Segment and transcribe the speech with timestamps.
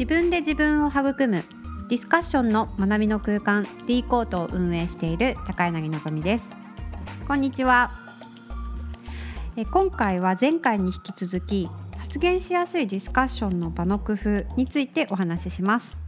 [0.00, 1.44] 自分で自分を育む
[1.90, 6.46] ディスカッションの学びの空間 D コートを運営している高柳のぞみです。
[7.28, 7.90] こんにちは。
[9.58, 11.68] え今回は前回に引き続き
[11.98, 15.98] 発言しやすいディスカッションの場の工夫についてお話しします。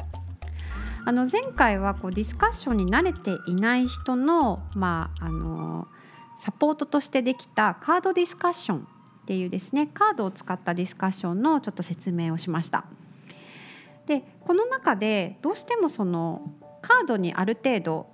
[1.04, 5.86] あの前回はこうディスカッションに慣れていない人のまああの
[6.40, 8.84] サポートとしてできたカードディスカッションっ
[9.26, 12.86] ていうですねカードを使ったディスカッションのちょっと説明をしました。
[14.06, 16.42] でこの中でどうしてもその
[16.80, 18.06] カードにある程度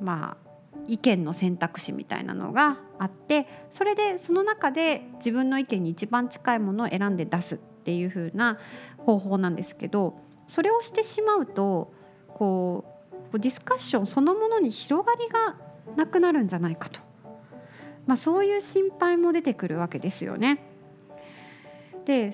[0.00, 0.48] まあ
[0.86, 8.58] 意見の選択肢みたいなのがあってそれでその中で自分の意見に一番近いものを選んで出すっていう風な
[8.98, 11.92] 方法なんですけどそれをしてしまうと
[12.34, 12.84] こ
[13.32, 15.56] うディスカッションそのものに広がりが
[15.96, 17.00] なくなるんじゃないかと、
[18.06, 20.64] まあ、そういう心配も出てくるわけですよね。
[22.04, 22.32] で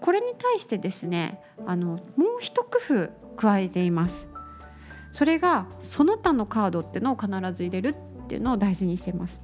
[0.00, 2.00] これに対してですねあのもう
[2.40, 4.28] 一工夫加えています。
[5.12, 9.42] それがその他のカードってのを必ず入れるっていうのを大事にしてます。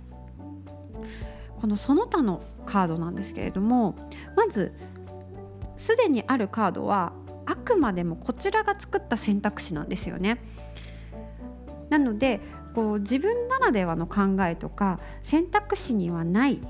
[1.60, 3.94] このその他のカードなんですけれども
[4.36, 4.72] まず
[5.76, 7.12] すでにあるカードは
[7.46, 10.38] あくまでもこちらが作った選択肢なんですよね。
[11.90, 12.40] なので
[12.74, 16.60] こう自分ならではの考えとか選択肢にはない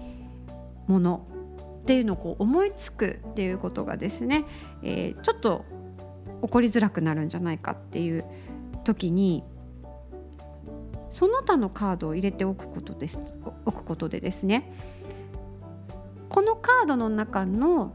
[0.87, 1.27] もの
[1.85, 4.47] っていうのをこう思いつくっていうことがですね、
[4.83, 5.67] えー、ちょっと
[6.43, 8.25] 起こりづらくなるんじゃないかっていう
[8.85, 9.45] 時に
[11.11, 13.21] その他のカードを入れておくことです
[13.67, 14.73] 置くことでですね
[16.31, 17.93] このカードの中の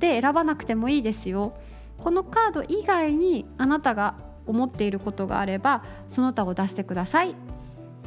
[0.00, 1.56] で選ばなくてもいいですよ
[1.98, 7.36] このカード以外にあなたが思っていることがあればその他を出してください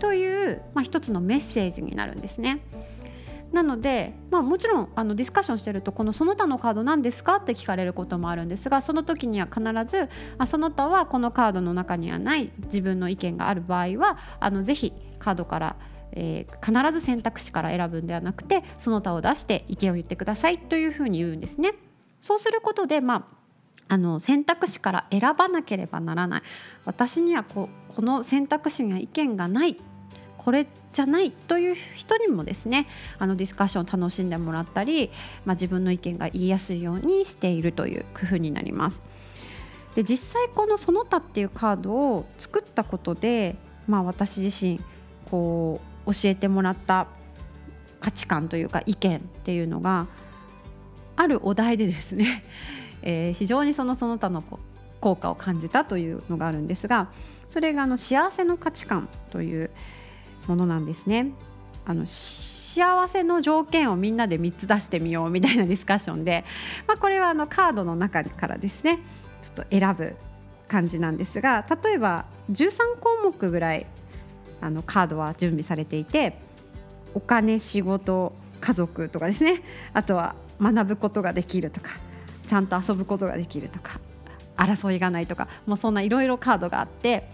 [0.02, 2.59] という、まあ、一つのメッセージになるんですね。
[3.52, 15.75] なので、まあ、もちろんあのディスカッションしてるとこのその他のカード何ですかって聞かれることもあるんですがその時には必ずあその他はこのカードの中にはない自分の意見がある場合はあのぜひカードから、
[16.13, 21.73] えー、必ず選択肢から選ぶんではなくてその他を出して意見を言ってくださいというふうに言うんですね。
[22.22, 23.28] そうすることで、ま
[23.89, 26.41] あ、あの選択肢から選ばなければならない
[26.85, 29.75] 私にはここの選択肢には意見がない
[30.38, 32.88] これじゃないという人にもですね
[33.18, 35.09] あのディスカッションを楽しんでもらったり、
[35.46, 39.01] まあ、自分の意見が言いやすいようにしているという工夫になります。
[39.96, 43.56] で実際この「その他」っていうカードを作ったことで、
[43.88, 44.80] まあ、私自身
[45.25, 47.07] こう教えてもらった
[48.00, 50.07] 価値観というか意見っていうのが
[51.16, 52.44] あるお題でですね、
[53.03, 54.44] えー、非常にそのその他の
[55.00, 57.09] 効果を感じたというのがあるんですが
[57.50, 59.72] それがあの幸せの価値観という、
[60.47, 61.31] ものなんですね。
[61.85, 66.46] あの幸せの条件をみんなで3つ出してみようみたいなディスカッションで、
[66.88, 69.00] まあ、これはあのカードの中からですね
[69.41, 70.16] ちょっと選ぶ
[70.68, 73.88] 感じなんですが例えば13項目ぐらい
[74.62, 76.40] あのカードは準備されていて
[77.13, 79.63] お金仕事家族とかですね
[79.94, 81.90] あとは学ぶことができるとか
[82.47, 84.00] ちゃんと遊ぶことができるとか
[84.56, 87.30] 争いがないとかもうそんないろいろカードがあって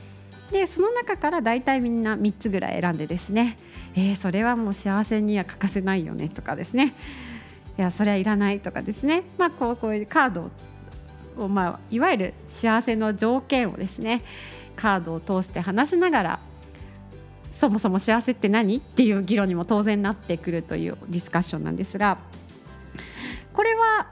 [0.52, 3.58] でその中から大体みんな3つぐらい選んでですね、
[3.96, 6.94] えー、それはもう幸せには欠かせないよねとかですね
[7.78, 10.52] いやそれはいらないとかですね、まあ、こうこういうカード
[11.38, 14.24] を、まあ、いわゆる幸せの条件をですね
[14.76, 16.40] カードを通して話しながら
[17.54, 18.78] そもそも幸せって何？
[18.78, 22.20] っていう議論にも当然なってくるというディスカッションなんですが
[23.54, 24.08] これは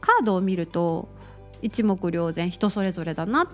[0.00, 1.08] カードを見ると
[1.62, 3.50] 一目瞭然人それぞれだな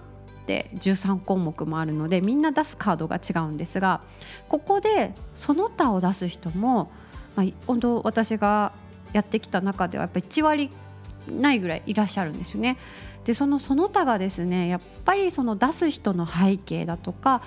[0.51, 4.01] って13項目もあるのでみんな出すカードが違うんですが
[4.49, 6.91] ここでその他を出す人も、
[7.37, 8.73] まあ、本当私が
[9.13, 10.71] やってきた中ではやっぱり1割
[11.29, 12.77] ないぐらいいらっしゃるんですよね。
[13.25, 17.43] でそのその他がですねやっぱりその出す人の背景だとか、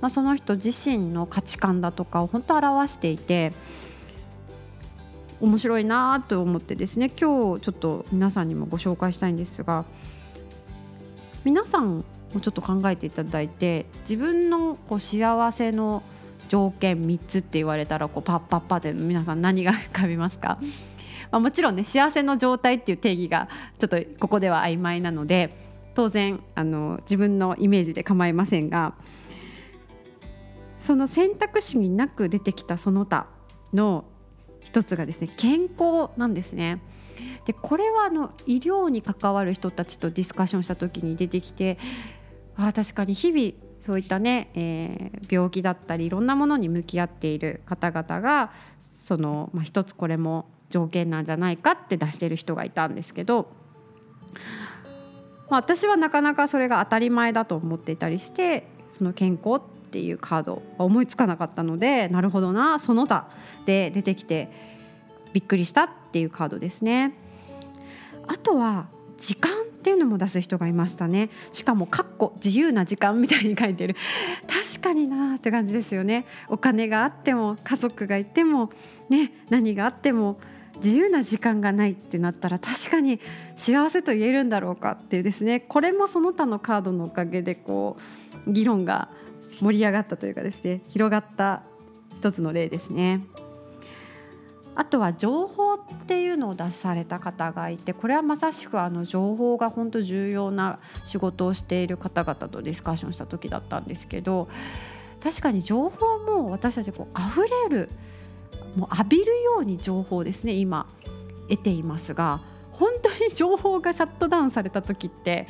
[0.00, 3.52] まあ、その人自身の価値観だとかを本当表していて
[5.40, 9.84] 面白いなと思ってですね今日ちょっと皆さんにもご紹介したいんですが
[11.44, 16.02] 皆さんもうちょっと考えていただいて自分のこう幸せの
[16.48, 20.58] 条件3つって言われたらこうパッパッパで皆さん何が浮かびますか、
[21.30, 23.48] まあ、もちろんね幸せの状態っていう定義が
[23.78, 25.56] ちょっとここでは曖昧なので
[25.94, 28.94] 当然あの自分のイメージで構いませんが
[30.78, 33.28] その選択肢になく出てきたその他
[33.72, 34.04] の
[34.64, 36.80] 一つがですね健康なんですね。
[37.44, 41.78] でこれはあの医療に関わる人たちとディスカッションした時に出てきて
[42.56, 48.52] あ確かに日々そういったね、えー、病気だったりいろんなものに向き合っている方々が
[49.02, 53.48] その、まあ、一つこれも条件なんじゃないかって出してる人がいたんですけど
[55.52, 63.28] まあ、私はなかなかそれが当たり前だと思っていたりしてその健康っていうカードは思いつかなかったのでなるほどなその他
[63.66, 64.50] で出てきて
[65.34, 67.14] びっくりしたっていうカードですね。
[68.28, 68.86] あとは
[69.22, 71.30] 時間っていうのも出す人がいましたね。
[71.52, 73.94] しかもかっこ自由な時間みたいに書いてる。
[74.48, 76.26] 確かになって感じですよね。
[76.48, 78.70] お金があっても家族がいても
[79.08, 80.40] ね何があっても
[80.82, 83.20] 自由な時間がないってなったら確かに
[83.56, 85.60] 幸せと言えるんだろうかっていうですね。
[85.60, 87.96] これもその他のカードのおかげでこ
[88.46, 89.08] う議論が
[89.60, 91.62] 盛り上がったというかですね広がった
[92.16, 93.20] 一つの例ですね。
[94.74, 104.48] あとは情報っていうのを出された方がいてこれはまさしくあの情報が本当重要な仕事をしている方々とディスカッションした時だったんですけど
[105.22, 107.90] 確かに情報も私たちこう溢れる
[108.76, 110.86] もう浴びるように情報ですね今
[111.48, 112.40] 得ていますが
[112.72, 115.46] 本当に情報がシャットダウンされた時って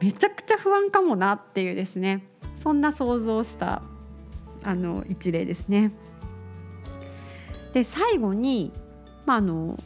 [0.00, 2.26] めちゃくちゃ不安かもなっていうですね
[2.62, 3.82] そんな想像した
[4.62, 5.90] あの一例ですね。
[7.72, 8.72] で最後に、
[9.26, 9.78] まあ、あの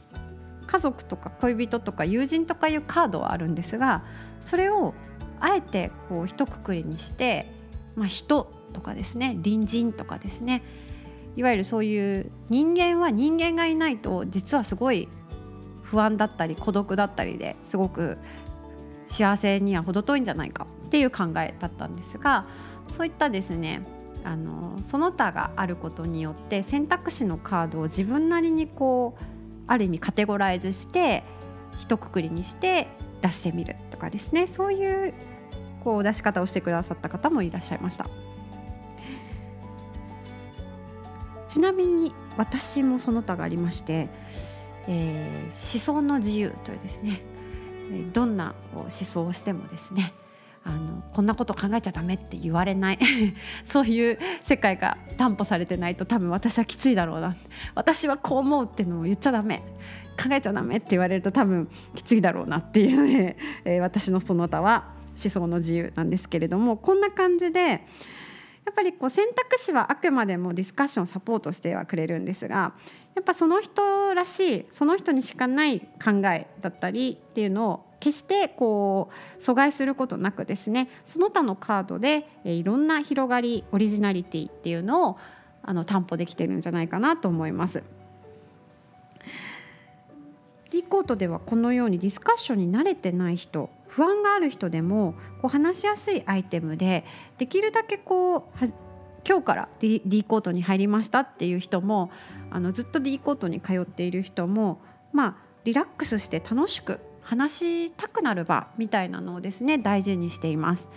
[0.66, 4.04] 家族とか恋人とか友人とかいうカードはあるんですが
[4.40, 4.94] それを
[5.40, 7.50] あえてこう一括りにして、
[7.94, 10.62] まあ、人とかですね隣人とかですね
[11.36, 15.08] いわゆるそういう人間は人間がいないと実はすごい
[15.82, 18.18] 不安だったり孤独だったりですごく
[19.06, 22.46] 幸せには程遠いんじゃないかっていう考えだったんですが
[22.88, 23.86] そういったですね
[24.26, 29.24] あのその他があることによって選択肢のカードを自分なりにこう
[29.68, 31.22] ある意味カテゴライズして
[31.78, 32.88] 一括りにして
[33.22, 34.48] 出してみるとかですね。
[34.48, 35.14] そういう
[35.84, 38.08] こう出し方をしてくださった方もいらっしゃいました。
[41.46, 44.08] ちなみに私もその他がありまして、
[44.88, 47.20] えー、思想の自由というですね。
[48.12, 50.12] どんなこう思想をしてもですね。
[50.66, 52.98] あのこんなこと考えちゃダメって言われない。
[53.64, 57.36] そういう世界が担保されてないと多分私はきついだろうな。
[57.74, 59.62] 私はこう思うってうのを言っちゃダメ。
[60.16, 72.74] 考えちゃダメって言われると多分きついだろうなっていうので、 えー、私のその他は思想の自由なんですけれどもこんな感じでやっぱりこう選択肢はあくまでもディスカッションサポートしてはくれるんですが
[73.14, 85.18] やっぱその人らしいその人にしかない考えだったりっていうのを決してこう阻害することなくですねその他のカードでいろんな広がりオリジナリティっていうのを
[85.62, 87.82] あの担保できてるんじゃないかなと思います。
[90.70, 97.04] D コートではこのようにディスカッションに慣れてない人不安がある人でもこう話しやすいアイテムで
[97.38, 98.64] できるだけこう
[99.26, 102.10] 今日から D, D コートに入りましたっていう人も
[102.50, 104.80] あのずっと D コートに通っている人も
[105.12, 110.88] まあリラックスして楽しく話したくなる場みたいなのをですね大事にしています。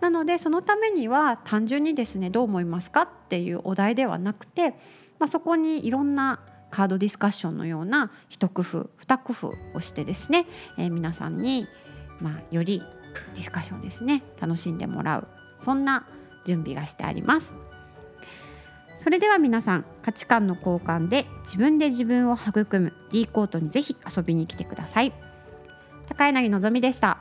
[0.00, 4.70] なのでそのためには単純にですねどう思いますかっていうお題ではなくて、
[5.18, 6.40] まあ、そこにいろんな
[6.70, 10.46] カードディスカッションのような一工夫二工夫をしてですね、
[10.78, 11.66] えー、皆さんに、
[12.20, 12.82] まあ、より
[13.34, 15.28] ディスカッションですね楽しんでもらう
[15.58, 16.06] そんな
[16.44, 17.54] 準備がしてあります。
[18.96, 25.12] それでは皆さん価値観の交換で自分で自分を育む D コートにぜひ遊びに来てください。
[26.08, 27.18] 高柳のぞみでした。